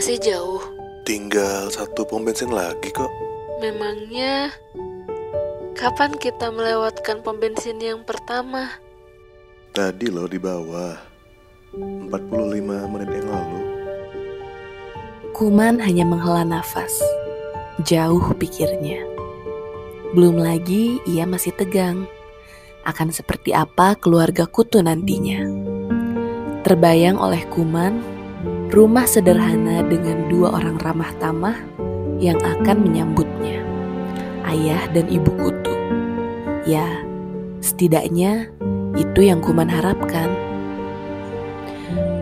[0.00, 0.64] Masih jauh.
[1.04, 3.12] Tinggal satu pom bensin lagi kok.
[3.60, 4.48] Memangnya
[5.76, 8.80] kapan kita melewatkan pom bensin yang pertama?
[9.76, 10.96] Tadi loh di bawah.
[11.76, 12.16] 45
[12.88, 13.60] menit yang lalu.
[15.36, 16.96] Kuman hanya menghela nafas.
[17.84, 19.04] Jauh pikirnya.
[20.16, 22.08] Belum lagi ia masih tegang.
[22.88, 25.44] Akan seperti apa keluarga kutu nantinya.
[26.64, 28.19] Terbayang oleh Kuman,
[28.70, 31.58] rumah sederhana dengan dua orang ramah tamah
[32.22, 33.58] yang akan menyambutnya.
[34.46, 35.74] Ayah dan ibu kutu.
[36.70, 36.86] Ya,
[37.58, 38.46] setidaknya
[38.94, 40.30] itu yang Kuman harapkan.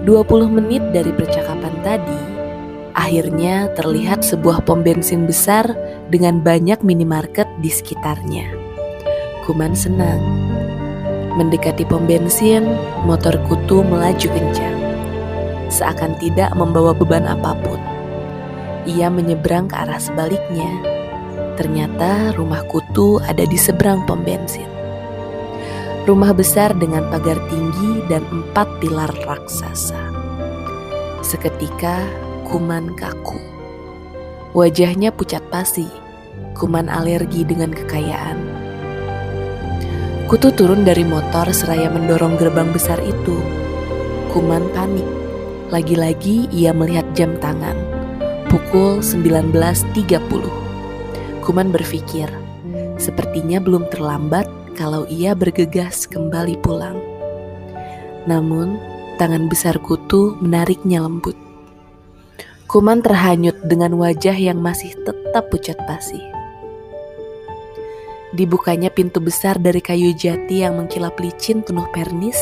[0.09, 2.23] 20 menit dari percakapan tadi,
[2.96, 5.68] akhirnya terlihat sebuah pom bensin besar
[6.09, 8.48] dengan banyak minimarket di sekitarnya.
[9.45, 10.24] Kuman senang.
[11.37, 12.65] Mendekati pom bensin,
[13.04, 14.77] motor kutu melaju kencang.
[15.68, 17.80] Seakan tidak membawa beban apa pun.
[18.88, 20.68] Ia menyeberang ke arah sebaliknya.
[21.60, 24.68] Ternyata rumah kutu ada di seberang pom bensin.
[26.09, 30.01] Rumah besar dengan pagar tinggi dan empat pilar raksasa.
[31.20, 32.00] Seketika
[32.48, 33.37] kuman kaku.
[34.56, 35.84] Wajahnya pucat pasi.
[36.56, 38.38] Kuman alergi dengan kekayaan.
[40.32, 43.37] Kutu turun dari motor seraya mendorong gerbang besar itu.
[44.32, 45.18] Kuman panik.
[45.69, 47.77] Lagi-lagi ia melihat jam tangan.
[48.49, 50.09] Pukul 19.30.
[51.45, 52.33] Kuman berpikir,
[52.97, 56.96] sepertinya belum terlambat kalau ia bergegas kembali pulang.
[58.24, 58.80] Namun,
[59.21, 61.37] tangan besar kutu menariknya lembut.
[62.65, 66.21] Kuman terhanyut dengan wajah yang masih tetap pucat pasi.
[68.33, 72.41] Dibukanya pintu besar dari kayu jati yang mengkilap licin penuh pernis,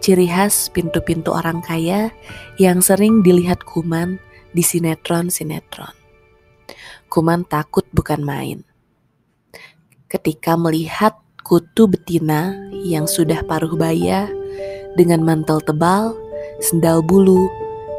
[0.00, 2.08] ciri khas pintu-pintu orang kaya
[2.56, 4.16] yang sering dilihat Kuman
[4.56, 5.94] di sinetron-sinetron.
[7.06, 8.64] Kuman takut bukan main.
[10.10, 11.14] Ketika melihat
[11.46, 14.26] kutu betina yang sudah paruh baya
[14.98, 16.16] dengan mantel tebal,
[16.58, 17.46] sendal bulu,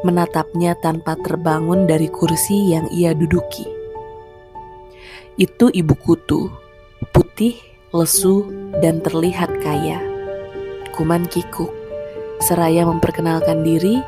[0.01, 3.63] menatapnya tanpa terbangun dari kursi yang ia duduki.
[5.39, 6.51] Itu ibu kutu,
[7.15, 7.55] putih,
[7.95, 8.47] lesu,
[8.83, 9.99] dan terlihat kaya.
[10.91, 11.71] Kuman kikuk,
[12.43, 14.01] seraya memperkenalkan diri,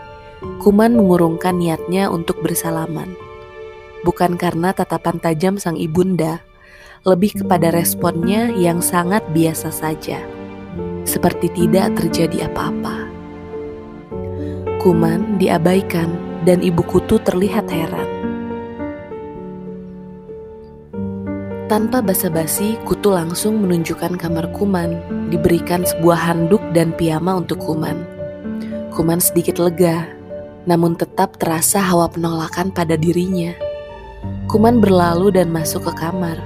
[0.60, 3.16] Kuman mengurungkan niatnya untuk bersalaman.
[4.04, 6.44] Bukan karena tatapan tajam sang ibunda,
[7.08, 10.20] lebih kepada responnya yang sangat biasa saja,
[11.08, 13.08] seperti tidak terjadi apa-apa.
[14.84, 16.12] Kuman diabaikan,
[16.44, 18.10] dan ibu kutu terlihat heran.
[21.72, 25.00] Tanpa basa-basi, kutu langsung menunjukkan kamar Kuman,
[25.32, 28.13] diberikan sebuah handuk dan piyama untuk Kuman.
[28.94, 30.06] Kuman sedikit lega,
[30.70, 33.58] namun tetap terasa hawa penolakan pada dirinya.
[34.46, 36.38] Kuman berlalu dan masuk ke kamar.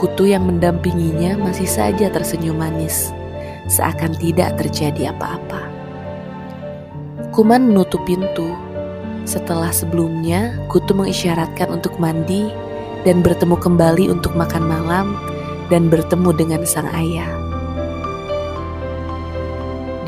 [0.00, 3.12] Kutu yang mendampinginya masih saja tersenyum manis,
[3.68, 5.68] seakan tidak terjadi apa-apa.
[7.36, 8.56] Kuman menutup pintu.
[9.28, 12.48] Setelah sebelumnya, Kutu mengisyaratkan untuk mandi
[13.04, 15.12] dan bertemu kembali untuk makan malam
[15.68, 17.28] dan bertemu dengan sang ayah.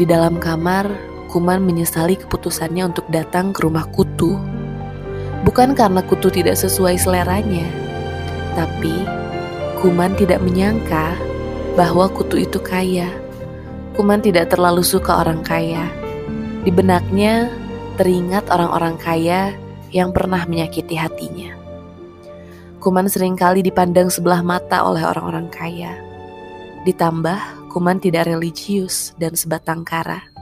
[0.01, 4.41] Di dalam kamar, Kuman menyesali keputusannya untuk datang ke rumah Kutu.
[5.45, 7.69] Bukan karena Kutu tidak sesuai seleranya,
[8.57, 9.05] tapi
[9.79, 11.13] Kuman tidak menyangka
[11.77, 13.13] bahwa Kutu itu kaya.
[13.93, 15.85] Kuman tidak terlalu suka orang kaya.
[16.65, 17.53] Di benaknya
[18.01, 19.53] teringat orang-orang kaya
[19.93, 21.55] yang pernah menyakiti hatinya.
[22.81, 25.93] Kuman sering kali dipandang sebelah mata oleh orang-orang kaya.
[26.89, 30.38] Ditambah, Kuman tidak religius dan sebatang kara.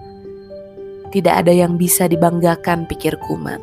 [1.10, 3.62] Tidak ada yang bisa dibanggakan pikir Kuman.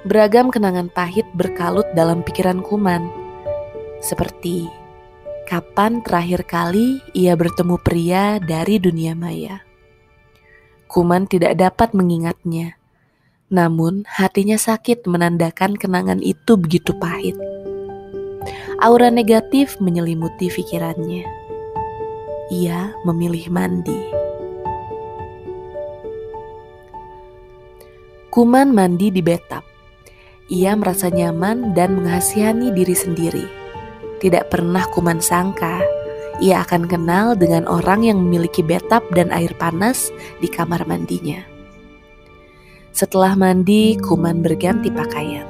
[0.00, 3.04] Beragam kenangan pahit berkalut dalam pikiran Kuman.
[4.00, 4.64] Seperti
[5.44, 9.60] kapan terakhir kali ia bertemu pria dari dunia maya.
[10.90, 12.80] Kuman tidak dapat mengingatnya.
[13.50, 17.34] Namun hatinya sakit menandakan kenangan itu begitu pahit.
[18.80, 21.26] Aura negatif menyelimuti pikirannya.
[22.50, 24.19] Ia memilih mandi.
[28.30, 29.66] Kuman mandi di betap.
[30.50, 33.46] Ia merasa nyaman dan mengasihani diri sendiri.
[34.22, 36.00] Tidak pernah Kuman sangka
[36.40, 40.08] ia akan kenal dengan orang yang memiliki betap dan air panas
[40.40, 41.44] di kamar mandinya.
[42.96, 45.44] Setelah mandi, Kuman berganti pakaian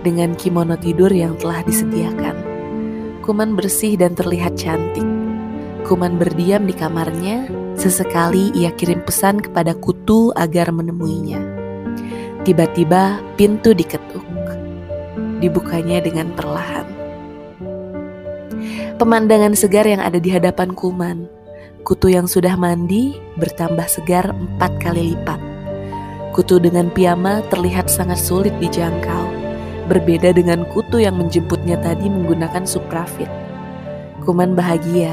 [0.00, 2.32] dengan kimono tidur yang telah disediakan.
[3.20, 5.04] Kuman bersih dan terlihat cantik.
[5.84, 7.52] Kuman berdiam di kamarnya.
[7.76, 11.59] Sesekali ia kirim pesan kepada Kutu agar menemuinya.
[12.40, 14.24] Tiba-tiba pintu diketuk.
[15.44, 16.88] Dibukanya dengan perlahan.
[18.96, 21.28] Pemandangan segar yang ada di hadapan Kuman.
[21.84, 25.36] Kutu yang sudah mandi bertambah segar empat kali lipat.
[26.32, 29.28] Kutu dengan piyama terlihat sangat sulit dijangkau.
[29.92, 33.28] Berbeda dengan kutu yang menjemputnya tadi menggunakan suprafit.
[34.24, 35.12] Kuman bahagia.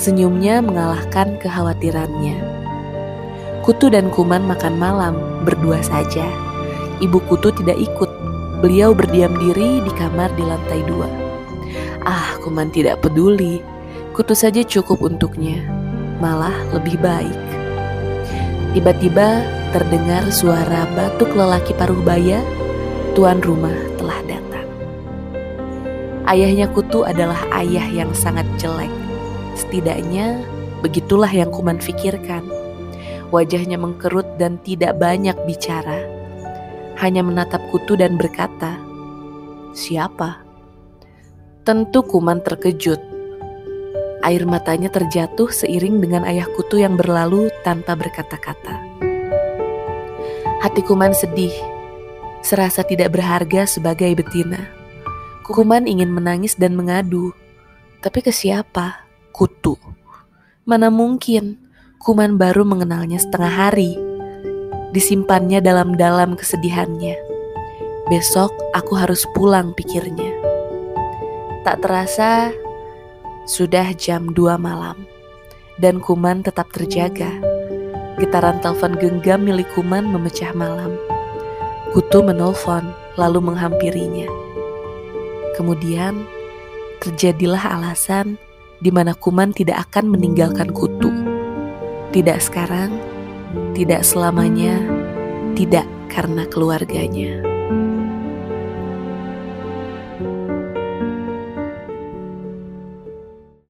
[0.00, 2.57] Senyumnya mengalahkan kekhawatirannya.
[3.68, 6.24] Kutu dan Kuman makan malam berdua saja.
[7.04, 8.08] Ibu Kutu tidak ikut.
[8.64, 11.04] Beliau berdiam diri di kamar di lantai dua.
[12.00, 13.60] Ah, Kuman tidak peduli.
[14.16, 15.60] Kutu saja cukup untuknya.
[16.16, 17.36] Malah lebih baik.
[18.72, 19.44] Tiba-tiba
[19.76, 22.40] terdengar suara batuk lelaki paruh baya.
[23.12, 24.68] Tuan rumah telah datang.
[26.24, 28.88] Ayahnya Kutu adalah ayah yang sangat jelek.
[29.60, 30.40] Setidaknya
[30.80, 32.67] begitulah yang Kuman pikirkan.
[33.28, 36.00] Wajahnya mengkerut dan tidak banyak bicara.
[36.96, 38.80] Hanya menatap kutu dan berkata,
[39.76, 40.40] "Siapa?"
[41.68, 42.96] Tentu kuman terkejut.
[44.24, 48.80] Air matanya terjatuh seiring dengan ayah kutu yang berlalu tanpa berkata-kata.
[50.58, 51.54] Hati kuman sedih,
[52.42, 54.72] serasa tidak berharga sebagai betina.
[55.44, 57.30] Kuman ingin menangis dan mengadu,
[58.00, 59.06] tapi ke siapa?
[59.30, 59.76] Kutu.
[60.66, 61.67] Mana mungkin?
[61.98, 63.98] Kuman baru mengenalnya setengah hari.
[64.94, 67.18] Disimpannya dalam-dalam kesedihannya.
[68.06, 70.30] Besok aku harus pulang pikirnya.
[71.66, 72.54] Tak terasa
[73.50, 74.94] sudah jam 2 malam
[75.82, 77.34] dan Kuman tetap terjaga.
[78.22, 80.94] Getaran telepon genggam milik Kuman memecah malam.
[81.90, 84.30] Kutu menelpon lalu menghampirinya.
[85.58, 86.22] Kemudian
[87.02, 88.38] terjadilah alasan
[88.78, 91.17] di mana Kuman tidak akan meninggalkan Kutu.
[92.18, 92.98] Tidak sekarang,
[93.78, 94.74] tidak selamanya,
[95.54, 97.47] tidak karena keluarganya.